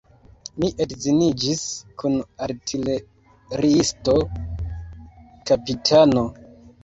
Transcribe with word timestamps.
Mi 0.61 0.67
edziniĝis 0.85 1.59
kun 2.03 2.15
artileriisto, 2.45 4.15
kapitano. 5.51 6.25